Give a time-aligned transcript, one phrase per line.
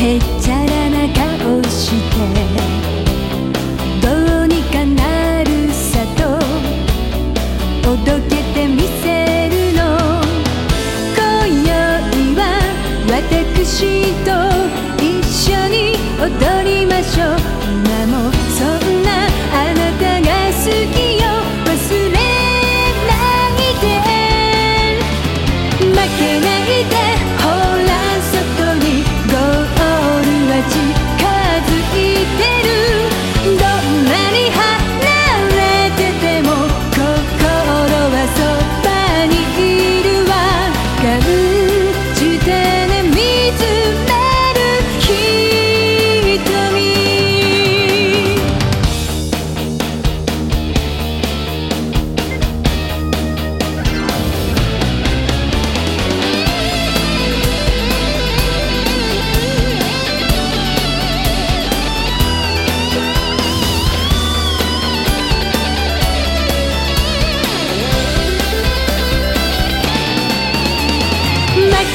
[0.00, 2.16] へっちゃらな顔して
[4.00, 4.06] ど
[4.44, 6.20] うにかなるさと
[7.90, 9.80] おどけてみせるの。
[11.16, 11.68] 今宵
[12.36, 12.40] は
[13.08, 14.28] 私と
[15.02, 15.04] 一
[15.50, 16.30] 緒に踊
[16.64, 17.37] りましょう。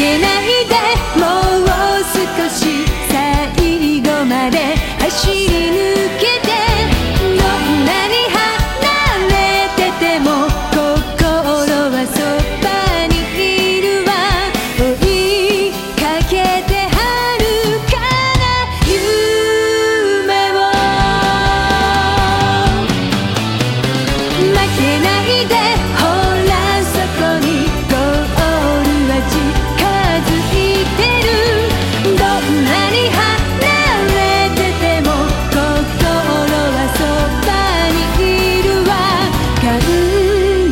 [0.00, 0.39] けない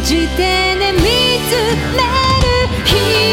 [0.09, 0.43] じて
[0.77, 1.05] ね見つ
[1.95, 3.28] める日